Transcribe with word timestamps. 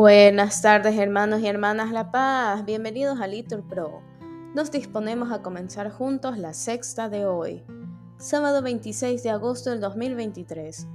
Buenas 0.00 0.62
tardes 0.62 0.98
hermanos 0.98 1.42
y 1.42 1.46
hermanas 1.46 1.92
La 1.92 2.10
Paz, 2.10 2.64
bienvenidos 2.64 3.20
a 3.20 3.26
Litur 3.26 3.62
Pro. 3.68 4.00
Nos 4.54 4.70
disponemos 4.70 5.30
a 5.30 5.42
comenzar 5.42 5.90
juntos 5.90 6.38
la 6.38 6.54
sexta 6.54 7.10
de 7.10 7.26
hoy, 7.26 7.66
sábado 8.16 8.62
26 8.62 9.22
de 9.22 9.28
agosto 9.28 9.68
del 9.68 9.80
2023, 9.80 10.86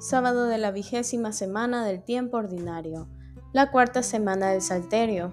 sábado 0.00 0.46
de 0.46 0.58
la 0.58 0.72
vigésima 0.72 1.30
semana 1.30 1.84
del 1.84 2.02
tiempo 2.02 2.38
ordinario, 2.38 3.06
la 3.52 3.70
cuarta 3.70 4.02
semana 4.02 4.48
del 4.48 4.60
Salterio. 4.60 5.30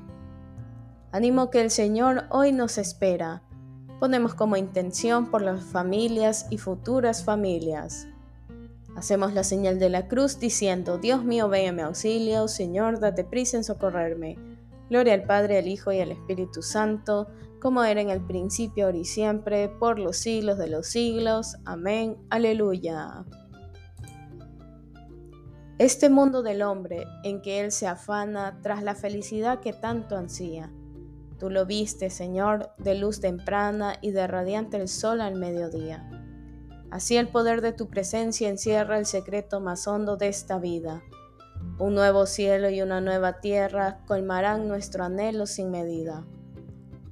Animo 1.11 1.49
que 1.49 1.61
el 1.61 1.71
Señor 1.71 2.25
hoy 2.29 2.51
nos 2.51 2.77
espera. 2.77 3.41
Ponemos 3.99 4.35
como 4.35 4.55
intención 4.55 5.31
por 5.31 5.41
las 5.41 5.63
familias 5.63 6.45
y 6.51 6.59
futuras 6.59 7.23
familias. 7.23 8.07
Hacemos 8.95 9.33
la 9.33 9.43
señal 9.43 9.77
de 9.77 9.89
la 9.89 10.07
cruz 10.07 10.39
diciendo, 10.39 10.97
Dios 10.97 11.23
mío, 11.25 11.49
ven 11.49 11.69
a 11.69 11.71
mi 11.73 11.81
auxilio, 11.81 12.47
Señor, 12.47 12.99
date 12.99 13.25
prisa 13.25 13.57
en 13.57 13.65
socorrerme. 13.65 14.37
Gloria 14.89 15.13
al 15.13 15.23
Padre, 15.23 15.57
al 15.57 15.67
Hijo 15.67 15.91
y 15.91 15.99
al 15.99 16.11
Espíritu 16.11 16.61
Santo, 16.61 17.27
como 17.59 17.83
era 17.83 17.99
en 17.99 18.09
el 18.09 18.21
principio, 18.21 18.85
ahora 18.85 18.97
y 18.97 19.05
siempre, 19.05 19.67
por 19.67 19.99
los 19.99 20.17
siglos 20.17 20.57
de 20.57 20.67
los 20.67 20.87
siglos. 20.87 21.57
Amén. 21.65 22.15
Aleluya. 22.29 23.25
Este 25.77 26.09
mundo 26.09 26.41
del 26.41 26.61
hombre 26.61 27.05
en 27.25 27.41
que 27.41 27.59
él 27.59 27.73
se 27.73 27.87
afana 27.87 28.59
tras 28.61 28.81
la 28.81 28.95
felicidad 28.95 29.59
que 29.59 29.73
tanto 29.73 30.15
ansía. 30.15 30.71
Tú 31.37 31.49
lo 31.49 31.65
viste, 31.65 32.09
Señor, 32.09 32.69
de 32.77 32.95
luz 32.95 33.19
temprana 33.19 33.95
y 33.99 34.11
de 34.11 34.25
radiante 34.25 34.77
el 34.77 34.87
sol 34.87 35.19
al 35.19 35.35
mediodía. 35.35 36.09
Así 36.95 37.17
el 37.17 37.27
poder 37.27 37.59
de 37.59 37.73
tu 37.73 37.89
presencia 37.89 38.47
encierra 38.47 38.97
el 38.97 39.05
secreto 39.05 39.59
más 39.59 39.85
hondo 39.85 40.15
de 40.15 40.29
esta 40.29 40.59
vida. 40.59 41.03
Un 41.77 41.93
nuevo 41.93 42.25
cielo 42.25 42.69
y 42.69 42.81
una 42.81 43.01
nueva 43.01 43.41
tierra 43.41 43.99
colmarán 44.07 44.69
nuestro 44.69 45.03
anhelo 45.03 45.45
sin 45.45 45.71
medida. 45.71 46.25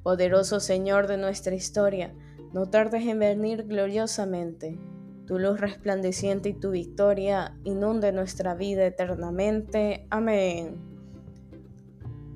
Poderoso 0.01 0.61
Señor 0.61 1.07
de 1.07 1.17
nuestra 1.17 1.53
historia, 1.53 2.15
no 2.53 2.69
tardes 2.69 3.05
en 3.05 3.19
venir 3.19 3.65
gloriosamente. 3.67 4.79
Tu 5.27 5.37
luz 5.37 5.59
resplandeciente 5.59 6.47
y 6.47 6.53
tu 6.53 6.71
victoria 6.71 7.57
inunde 7.65 8.13
nuestra 8.13 8.55
vida 8.55 8.85
eternamente. 8.85 10.07
Amén. 10.09 10.77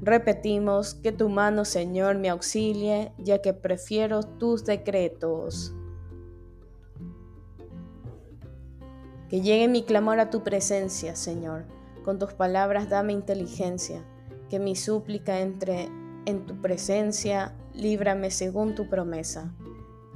Repetimos 0.01 0.95
que 0.95 1.13
tu 1.13 1.29
mano, 1.29 1.63
Señor, 1.63 2.17
me 2.17 2.27
auxilie, 2.27 3.13
ya 3.17 3.41
que 3.41 3.53
prefiero 3.53 4.23
tus 4.23 4.65
decretos. 4.65 5.76
Que 9.29 9.41
llegue 9.41 9.67
mi 9.67 9.83
clamor 9.83 10.21
a 10.21 10.29
tu 10.29 10.41
presencia, 10.43 11.17
Señor. 11.17 11.65
Con 12.05 12.17
tus 12.17 12.31
palabras 12.31 12.89
dame 12.89 13.11
inteligencia. 13.11 14.01
Que 14.49 14.57
mi 14.57 14.73
súplica 14.73 15.41
entre 15.41 15.89
en 16.25 16.45
tu 16.45 16.61
presencia, 16.61 17.53
líbrame 17.73 18.31
según 18.31 18.73
tu 18.73 18.87
promesa. 18.87 19.53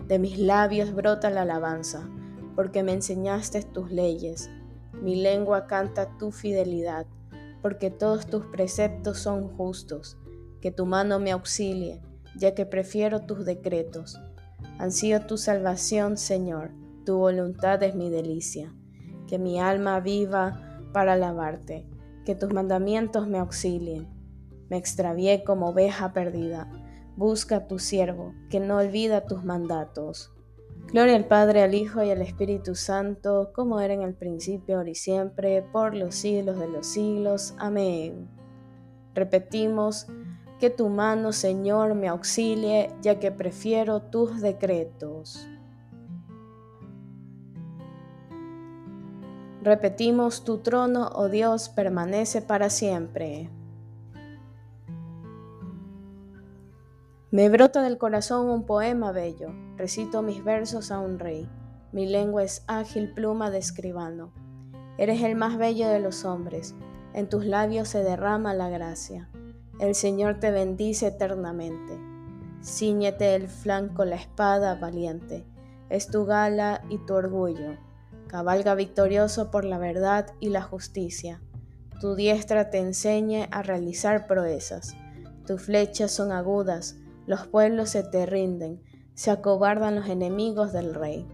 De 0.07 0.17
mis 0.17 0.39
labios 0.39 0.93
brota 0.93 1.29
la 1.29 1.41
alabanza, 1.41 2.09
porque 2.55 2.83
me 2.83 2.93
enseñaste 2.93 3.63
tus 3.63 3.91
leyes. 3.91 4.49
Mi 4.93 5.15
lengua 5.15 5.67
canta 5.67 6.17
tu 6.17 6.31
fidelidad, 6.31 7.05
porque 7.61 7.91
todos 7.91 8.27
tus 8.27 8.45
preceptos 8.45 9.19
son 9.19 9.49
justos. 9.49 10.17
Que 10.61 10.71
tu 10.71 10.85
mano 10.85 11.19
me 11.19 11.31
auxilie, 11.31 12.01
ya 12.37 12.55
que 12.55 12.65
prefiero 12.65 13.25
tus 13.25 13.43
decretos. 13.43 14.21
Ansío 14.79 15.25
tu 15.25 15.37
salvación, 15.37 16.15
Señor, 16.15 16.71
tu 17.05 17.17
voluntad 17.17 17.83
es 17.83 17.93
mi 17.93 18.09
delicia 18.09 18.73
que 19.31 19.39
mi 19.39 19.61
alma 19.61 20.01
viva 20.01 20.59
para 20.91 21.13
alabarte, 21.13 21.87
que 22.25 22.35
tus 22.35 22.51
mandamientos 22.53 23.29
me 23.29 23.37
auxilien. 23.37 24.09
Me 24.69 24.75
extravié 24.75 25.45
como 25.45 25.69
oveja 25.69 26.11
perdida. 26.11 26.69
Busca 27.15 27.55
a 27.55 27.67
tu 27.67 27.79
siervo, 27.79 28.33
que 28.49 28.59
no 28.59 28.75
olvida 28.75 29.25
tus 29.25 29.45
mandatos. 29.45 30.33
Gloria 30.87 31.15
al 31.15 31.29
Padre, 31.29 31.63
al 31.63 31.73
Hijo 31.73 32.03
y 32.03 32.11
al 32.11 32.21
Espíritu 32.21 32.75
Santo, 32.75 33.53
como 33.55 33.79
era 33.79 33.93
en 33.93 34.01
el 34.01 34.15
principio, 34.15 34.75
ahora 34.75 34.89
y 34.89 34.95
siempre, 34.95 35.61
por 35.61 35.95
los 35.95 36.13
siglos 36.13 36.59
de 36.59 36.67
los 36.67 36.85
siglos. 36.85 37.53
Amén. 37.57 38.27
Repetimos, 39.15 40.07
que 40.59 40.69
tu 40.69 40.89
mano, 40.89 41.31
Señor, 41.31 41.95
me 41.95 42.09
auxilie, 42.09 42.89
ya 43.01 43.17
que 43.17 43.31
prefiero 43.31 44.01
tus 44.01 44.41
decretos. 44.41 45.47
Repetimos, 49.63 50.43
tu 50.43 50.57
trono, 50.57 51.11
oh 51.13 51.29
Dios, 51.29 51.69
permanece 51.69 52.41
para 52.41 52.71
siempre. 52.71 53.47
Me 57.29 57.47
brota 57.47 57.83
del 57.83 57.99
corazón 57.99 58.49
un 58.49 58.65
poema 58.65 59.11
bello, 59.11 59.49
recito 59.77 60.23
mis 60.23 60.43
versos 60.43 60.89
a 60.89 60.99
un 60.99 61.19
rey, 61.19 61.47
mi 61.91 62.07
lengua 62.07 62.41
es 62.41 62.63
ágil 62.65 63.13
pluma 63.13 63.51
de 63.51 63.59
escribano. 63.59 64.33
Eres 64.97 65.21
el 65.21 65.35
más 65.35 65.59
bello 65.59 65.89
de 65.89 65.99
los 65.99 66.25
hombres, 66.25 66.73
en 67.13 67.29
tus 67.29 67.45
labios 67.45 67.87
se 67.87 68.03
derrama 68.03 68.55
la 68.55 68.69
gracia. 68.69 69.29
El 69.79 69.93
Señor 69.93 70.39
te 70.39 70.49
bendice 70.49 71.05
eternamente. 71.05 71.99
Cíñete 72.63 73.35
el 73.35 73.47
flanco 73.47 74.05
la 74.05 74.15
espada 74.15 74.73
valiente, 74.73 75.45
es 75.89 76.07
tu 76.07 76.25
gala 76.25 76.83
y 76.89 76.97
tu 76.97 77.13
orgullo 77.13 77.90
Cabalga 78.31 78.75
victorioso 78.75 79.51
por 79.51 79.65
la 79.65 79.77
verdad 79.77 80.27
y 80.39 80.51
la 80.51 80.61
justicia. 80.61 81.41
Tu 81.99 82.15
diestra 82.15 82.69
te 82.69 82.77
enseñe 82.77 83.49
a 83.51 83.61
realizar 83.61 84.25
proezas. 84.25 84.95
Tus 85.45 85.63
flechas 85.63 86.11
son 86.11 86.31
agudas, 86.31 86.95
los 87.27 87.45
pueblos 87.47 87.89
se 87.89 88.03
te 88.03 88.25
rinden, 88.25 88.81
se 89.15 89.31
acobardan 89.31 89.95
los 89.95 90.07
enemigos 90.07 90.71
del 90.71 90.93
rey. 90.93 91.27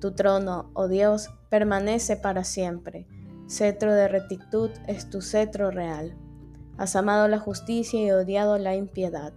Tu 0.00 0.12
trono, 0.12 0.70
oh 0.74 0.86
Dios, 0.86 1.30
permanece 1.48 2.16
para 2.16 2.44
siempre. 2.44 3.08
Cetro 3.48 3.92
de 3.92 4.06
rectitud 4.06 4.70
es 4.86 5.10
tu 5.10 5.22
cetro 5.22 5.72
real. 5.72 6.16
Has 6.78 6.94
amado 6.94 7.26
la 7.26 7.40
justicia 7.40 8.00
y 8.00 8.12
odiado 8.12 8.56
la 8.56 8.76
impiedad. 8.76 9.32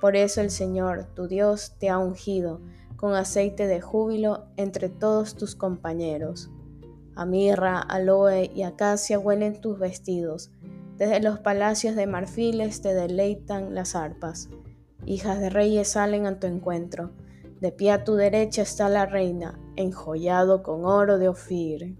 Por 0.00 0.16
eso 0.16 0.40
el 0.40 0.50
Señor, 0.50 1.04
tu 1.14 1.28
Dios, 1.28 1.76
te 1.78 1.88
ha 1.88 1.98
ungido 1.98 2.62
con 2.96 3.14
aceite 3.14 3.66
de 3.66 3.80
júbilo 3.80 4.46
entre 4.56 4.88
todos 4.88 5.36
tus 5.36 5.54
compañeros. 5.54 6.50
A 7.14 7.24
mirra, 7.24 7.80
aloe 7.80 8.50
y 8.54 8.62
acacia 8.62 9.18
huelen 9.18 9.60
tus 9.60 9.78
vestidos. 9.78 10.50
Desde 10.96 11.20
los 11.20 11.38
palacios 11.40 11.96
de 11.96 12.06
marfiles 12.06 12.80
te 12.80 12.94
deleitan 12.94 13.74
las 13.74 13.94
arpas. 13.94 14.48
Hijas 15.04 15.40
de 15.40 15.50
reyes 15.50 15.88
salen 15.88 16.26
a 16.26 16.38
tu 16.38 16.46
encuentro. 16.46 17.12
De 17.60 17.72
pie 17.72 17.92
a 17.92 18.04
tu 18.04 18.14
derecha 18.16 18.62
está 18.62 18.88
la 18.88 19.06
reina, 19.06 19.58
enjollado 19.76 20.62
con 20.62 20.84
oro 20.84 21.18
de 21.18 21.28
Ofir. 21.28 21.96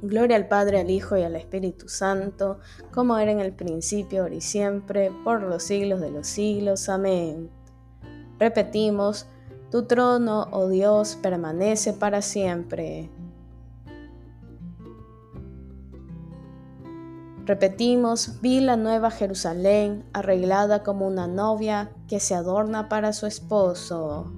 Gloria 0.00 0.36
al 0.36 0.48
Padre, 0.48 0.80
al 0.80 0.90
Hijo 0.90 1.16
y 1.16 1.22
al 1.22 1.34
Espíritu 1.34 1.88
Santo, 1.88 2.60
como 2.92 3.18
era 3.18 3.32
en 3.32 3.40
el 3.40 3.52
principio, 3.52 4.22
ahora 4.22 4.36
y 4.36 4.40
siempre, 4.40 5.10
por 5.24 5.42
los 5.42 5.64
siglos 5.64 6.00
de 6.00 6.10
los 6.10 6.26
siglos. 6.26 6.88
Amén. 6.88 7.50
Repetimos, 8.38 9.26
tu 9.70 9.82
trono, 9.82 10.48
oh 10.50 10.68
Dios, 10.68 11.16
permanece 11.16 11.92
para 11.92 12.22
siempre. 12.22 13.10
Repetimos, 17.44 18.40
vi 18.42 18.60
la 18.60 18.76
nueva 18.76 19.10
Jerusalén 19.10 20.04
arreglada 20.12 20.82
como 20.82 21.06
una 21.06 21.26
novia 21.26 21.90
que 22.06 22.20
se 22.20 22.34
adorna 22.34 22.88
para 22.88 23.12
su 23.12 23.26
esposo. 23.26 24.32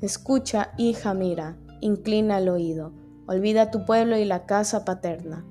Escucha, 0.00 0.72
hija, 0.76 1.14
mira, 1.14 1.56
inclina 1.80 2.38
el 2.38 2.48
oído, 2.48 2.92
olvida 3.26 3.70
tu 3.70 3.84
pueblo 3.84 4.16
y 4.16 4.24
la 4.24 4.44
casa 4.44 4.84
paterna. 4.84 5.44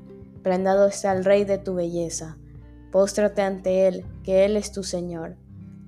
Prendado 0.44 0.86
está 0.86 1.14
el 1.14 1.26
rey 1.26 1.44
de 1.44 1.58
tu 1.58 1.74
belleza 1.74 2.38
Póstrate 2.96 3.42
ante 3.42 3.90
Él, 3.90 4.06
que 4.24 4.46
Él 4.46 4.56
es 4.56 4.72
tu 4.72 4.82
Señor. 4.82 5.36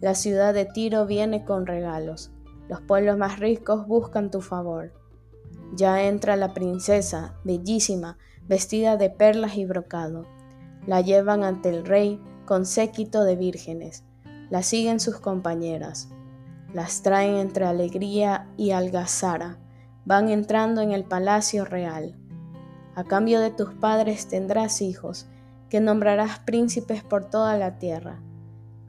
La 0.01 0.13
ciudad 0.13 0.53
de 0.53 0.65
Tiro 0.65 1.05
viene 1.05 1.45
con 1.45 1.65
regalos. 1.65 2.31
Los 2.67 2.81
pueblos 2.81 3.17
más 3.17 3.39
ricos 3.39 3.87
buscan 3.87 4.29
tu 4.29 4.41
favor. 4.41 4.91
Ya 5.73 6.03
entra 6.03 6.35
la 6.35 6.53
princesa, 6.53 7.37
bellísima, 7.45 8.17
vestida 8.49 8.97
de 8.97 9.09
perlas 9.09 9.55
y 9.55 9.63
brocado. 9.63 10.25
La 10.85 10.99
llevan 10.99 11.45
ante 11.45 11.69
el 11.69 11.85
rey 11.85 12.21
con 12.45 12.65
séquito 12.65 13.23
de 13.23 13.37
vírgenes. 13.37 14.03
La 14.49 14.61
siguen 14.61 14.99
sus 14.99 15.17
compañeras. 15.17 16.09
Las 16.73 17.03
traen 17.03 17.35
entre 17.35 17.63
alegría 17.63 18.49
y 18.57 18.71
algazara. 18.71 19.59
Van 20.03 20.27
entrando 20.27 20.81
en 20.81 20.91
el 20.91 21.05
palacio 21.05 21.63
real. 21.63 22.17
A 22.95 23.05
cambio 23.05 23.39
de 23.39 23.51
tus 23.51 23.73
padres 23.75 24.27
tendrás 24.27 24.81
hijos 24.81 25.25
que 25.69 25.79
nombrarás 25.79 26.39
príncipes 26.39 27.03
por 27.03 27.29
toda 27.29 27.57
la 27.57 27.77
tierra. 27.77 28.21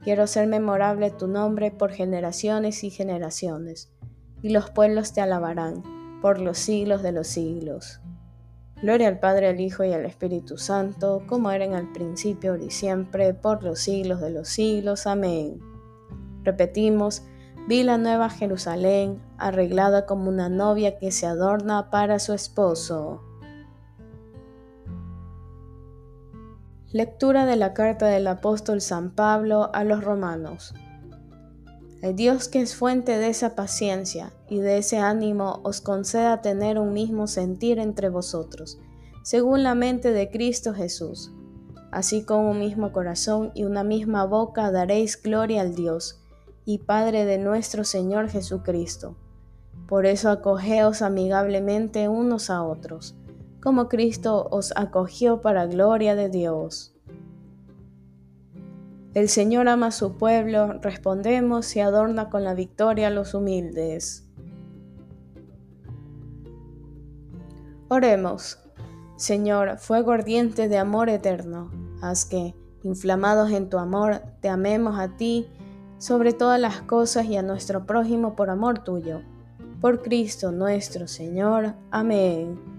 Quiero 0.01 0.27
ser 0.27 0.47
memorable 0.47 1.11
tu 1.11 1.27
nombre 1.27 1.71
por 1.71 1.91
generaciones 1.91 2.83
y 2.83 2.89
generaciones, 2.89 3.91
y 4.41 4.49
los 4.49 4.69
pueblos 4.69 5.13
te 5.13 5.21
alabarán 5.21 5.83
por 6.21 6.39
los 6.39 6.57
siglos 6.57 7.01
de 7.03 7.11
los 7.11 7.27
siglos. 7.27 7.99
Gloria 8.81 9.09
al 9.09 9.19
Padre, 9.19 9.49
al 9.49 9.59
Hijo 9.59 9.83
y 9.83 9.91
al 9.91 10.05
Espíritu 10.05 10.57
Santo, 10.57 11.23
como 11.27 11.51
era 11.51 11.65
en 11.65 11.73
el 11.73 11.91
principio, 11.91 12.51
ahora 12.51 12.63
y 12.63 12.71
siempre, 12.71 13.33
por 13.33 13.61
los 13.63 13.79
siglos 13.79 14.21
de 14.21 14.29
los 14.29 14.47
siglos. 14.47 15.05
Amén. 15.05 15.59
Repetimos, 16.43 17.23
vi 17.67 17.83
la 17.83 17.97
nueva 17.97 18.29
Jerusalén, 18.29 19.21
arreglada 19.37 20.05
como 20.05 20.29
una 20.29 20.47
novia 20.47 20.97
que 20.97 21.11
se 21.11 21.25
adorna 21.25 21.89
para 21.89 22.19
su 22.19 22.33
esposo. 22.33 23.21
Lectura 26.91 27.45
de 27.45 27.55
la 27.55 27.75
carta 27.75 28.07
del 28.07 28.25
apóstol 28.25 28.81
San 28.81 29.11
Pablo 29.11 29.69
a 29.73 29.83
los 29.83 30.03
romanos. 30.03 30.73
El 32.01 32.15
Dios 32.15 32.47
que 32.47 32.61
es 32.61 32.75
fuente 32.75 33.19
de 33.19 33.27
esa 33.27 33.53
paciencia 33.53 34.33
y 34.49 34.57
de 34.57 34.79
ese 34.79 34.97
ánimo 34.97 35.59
os 35.63 35.81
conceda 35.81 36.41
tener 36.41 36.79
un 36.79 36.93
mismo 36.93 37.27
sentir 37.27 37.77
entre 37.77 38.09
vosotros, 38.09 38.79
según 39.21 39.61
la 39.61 39.75
mente 39.75 40.13
de 40.13 40.31
Cristo 40.31 40.73
Jesús. 40.73 41.31
Así 41.91 42.23
con 42.23 42.39
un 42.39 42.57
mismo 42.57 42.91
corazón 42.91 43.51
y 43.53 43.65
una 43.65 43.83
misma 43.83 44.25
boca 44.25 44.71
daréis 44.71 45.21
gloria 45.21 45.61
al 45.61 45.75
Dios 45.75 46.23
y 46.65 46.79
Padre 46.79 47.25
de 47.25 47.37
nuestro 47.37 47.83
Señor 47.83 48.29
Jesucristo. 48.29 49.15
Por 49.87 50.07
eso 50.07 50.31
acogeos 50.31 51.03
amigablemente 51.03 52.09
unos 52.09 52.49
a 52.49 52.63
otros, 52.63 53.15
como 53.61 53.89
Cristo 53.89 54.47
os 54.51 54.73
acogió 54.75 55.41
para 55.41 55.65
gloria 55.65 56.15
de 56.15 56.29
Dios. 56.29 56.95
El 59.13 59.27
Señor 59.27 59.67
ama 59.67 59.87
a 59.87 59.91
su 59.91 60.17
pueblo, 60.17 60.73
respondemos 60.81 61.75
y 61.75 61.79
adorna 61.79 62.29
con 62.29 62.43
la 62.43 62.53
victoria 62.53 63.07
a 63.07 63.11
los 63.11 63.33
humildes. 63.33 64.29
Oremos. 67.87 68.59
Señor, 69.15 69.79
fuego 69.79 70.11
ardiente 70.11 70.69
de 70.69 70.77
amor 70.77 71.09
eterno, 71.09 71.71
haz 72.01 72.23
que, 72.23 72.55
inflamados 72.83 73.51
en 73.51 73.69
tu 73.69 73.77
amor, 73.79 74.21
te 74.41 74.47
amemos 74.47 74.97
a 74.97 75.17
ti 75.17 75.47
sobre 75.97 76.31
todas 76.31 76.59
las 76.59 76.81
cosas 76.83 77.25
y 77.25 77.35
a 77.35 77.41
nuestro 77.41 77.85
prójimo 77.85 78.35
por 78.35 78.49
amor 78.49 78.83
tuyo. 78.83 79.21
Por 79.81 80.01
Cristo 80.01 80.51
nuestro 80.51 81.07
Señor. 81.07 81.73
Amén. 81.91 82.78